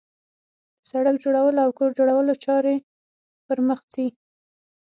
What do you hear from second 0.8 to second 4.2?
سړک جوړولو او کور جوړولو چارې پرمخ ځي